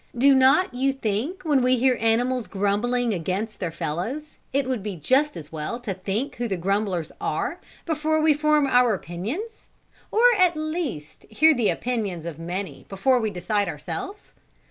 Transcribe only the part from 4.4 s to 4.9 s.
it would